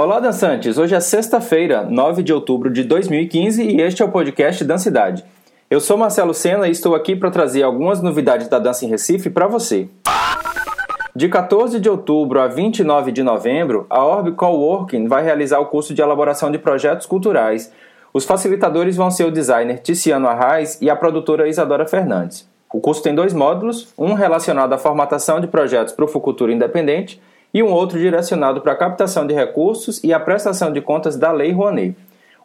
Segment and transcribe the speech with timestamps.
[0.00, 0.78] Olá, dançantes!
[0.78, 5.24] Hoje é sexta-feira, 9 de outubro de 2015 e este é o podcast Dancidade.
[5.68, 9.28] Eu sou Marcelo Sena e estou aqui para trazer algumas novidades da dança em Recife
[9.28, 9.88] para você.
[11.16, 15.92] De 14 de outubro a 29 de novembro, a Orb Coworking vai realizar o curso
[15.92, 17.72] de elaboração de projetos culturais.
[18.14, 22.48] Os facilitadores vão ser o designer Ticiano Arraes e a produtora Isadora Fernandes.
[22.72, 27.20] O curso tem dois módulos, um relacionado à formatação de projetos para o Fucultura Independente
[27.52, 31.32] e um outro direcionado para a captação de recursos e a prestação de contas da
[31.32, 31.96] Lei Rouanet.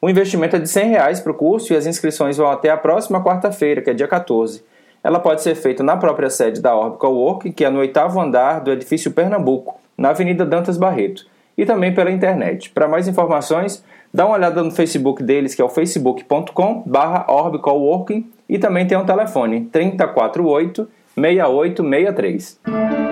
[0.02, 2.78] O investimento é de R$ 100 para o curso e as inscrições vão até a
[2.78, 4.64] próxima quarta-feira, que é dia 14.
[5.04, 8.60] Ela pode ser feita na própria sede da Orbital Work, que é no oitavo andar
[8.60, 11.26] do edifício Pernambuco, na Avenida Dantas Barreto,
[11.58, 12.70] e também pela internet.
[12.70, 18.88] Para mais informações, dá uma olhada no Facebook deles, que é o facebook.com/orbicalworking, e também
[18.88, 23.03] tem um telefone 348 6863.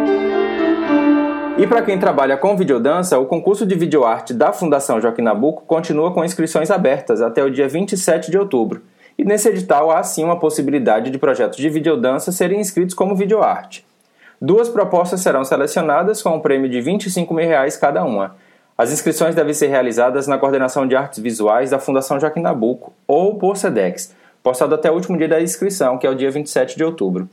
[1.62, 6.12] E para quem trabalha com videodança, o concurso de videoarte da Fundação Joaquim Nabuco continua
[6.12, 8.82] com inscrições abertas até o dia 27 de outubro.
[9.16, 13.86] E nesse edital há sim uma possibilidade de projetos de videodança serem inscritos como videoarte.
[14.42, 18.36] Duas propostas serão selecionadas com um prêmio de 25 mil reais cada uma.
[18.76, 23.36] As inscrições devem ser realizadas na Coordenação de Artes Visuais da Fundação Joaquim Nabuco ou
[23.36, 26.84] por SEDEX, postado até o último dia da inscrição, que é o dia 27 de
[26.84, 27.30] outubro.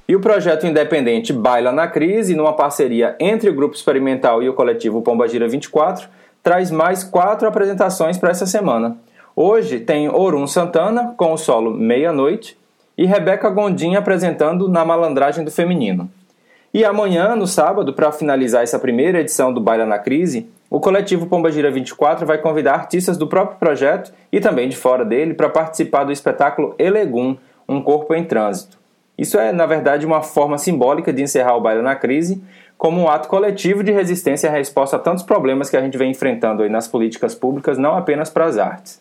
[0.07, 4.53] E o projeto independente Baila na Crise, numa parceria entre o Grupo Experimental e o
[4.53, 6.07] coletivo Pombagira 24,
[6.43, 8.97] traz mais quatro apresentações para essa semana.
[9.35, 12.55] Hoje tem Orum Santana com o solo Meia-Noite
[12.95, 16.07] e Rebeca Gondim apresentando Na Malandragem do Feminino.
[16.73, 21.25] E amanhã, no sábado, para finalizar essa primeira edição do Baila na Crise, o coletivo
[21.25, 26.05] Pombagira 24 vai convidar artistas do próprio projeto e também de fora dele para participar
[26.05, 27.35] do espetáculo Elegum,
[27.67, 28.79] Um Corpo em Trânsito.
[29.17, 32.41] Isso é, na verdade, uma forma simbólica de encerrar o Baila na Crise
[32.77, 36.09] como um ato coletivo de resistência à resposta a tantos problemas que a gente vem
[36.09, 38.99] enfrentando aí nas políticas públicas, não apenas para as artes.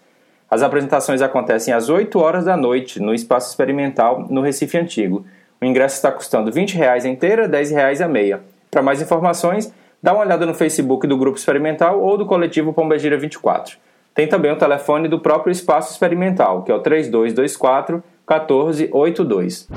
[0.50, 5.25] As apresentações acontecem às 8 horas da noite no Espaço Experimental, no Recife Antigo.
[5.62, 8.41] O ingresso está custando 20 reais a inteira, 10 reais a meia.
[8.71, 9.71] Para mais informações,
[10.03, 13.76] dá uma olhada no Facebook do Grupo Experimental ou do coletivo Pombagira 24.
[14.15, 19.69] Tem também o telefone do próprio Espaço Experimental, que é o 3224 1482.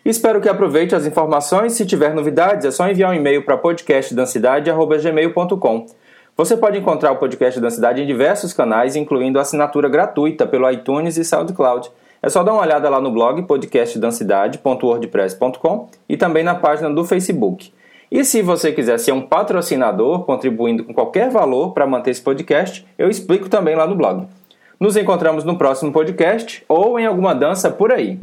[0.06, 1.72] Espero que aproveite as informações.
[1.72, 5.87] Se tiver novidades, é só enviar um e-mail para podcastdancidade.gmail.com.
[6.37, 11.25] Você pode encontrar o podcast Dancidade em diversos canais, incluindo assinatura gratuita pelo iTunes e
[11.25, 11.91] SoundCloud.
[12.22, 17.73] É só dar uma olhada lá no blog podcastdancidade.wordpress.com e também na página do Facebook.
[18.09, 22.87] E se você quiser ser um patrocinador, contribuindo com qualquer valor para manter esse podcast,
[22.97, 24.28] eu explico também lá no blog.
[24.78, 28.21] Nos encontramos no próximo podcast ou em alguma dança por aí.